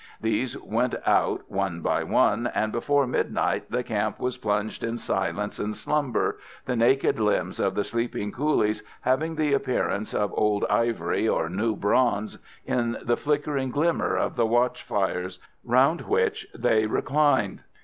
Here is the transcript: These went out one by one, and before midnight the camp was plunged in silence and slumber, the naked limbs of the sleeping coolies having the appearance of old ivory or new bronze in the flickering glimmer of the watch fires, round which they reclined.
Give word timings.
These 0.19 0.57
went 0.59 0.95
out 1.05 1.43
one 1.47 1.81
by 1.81 2.03
one, 2.03 2.47
and 2.55 2.71
before 2.71 3.05
midnight 3.05 3.69
the 3.69 3.83
camp 3.83 4.19
was 4.19 4.35
plunged 4.39 4.83
in 4.83 4.97
silence 4.97 5.59
and 5.59 5.75
slumber, 5.75 6.39
the 6.65 6.75
naked 6.75 7.19
limbs 7.19 7.59
of 7.59 7.75
the 7.75 7.83
sleeping 7.83 8.31
coolies 8.31 8.81
having 9.01 9.35
the 9.35 9.53
appearance 9.53 10.15
of 10.15 10.33
old 10.35 10.65
ivory 10.71 11.29
or 11.29 11.49
new 11.49 11.75
bronze 11.75 12.39
in 12.65 12.97
the 13.03 13.15
flickering 13.15 13.69
glimmer 13.69 14.15
of 14.15 14.35
the 14.35 14.47
watch 14.47 14.81
fires, 14.81 15.37
round 15.63 16.01
which 16.01 16.47
they 16.55 16.87
reclined. 16.87 17.61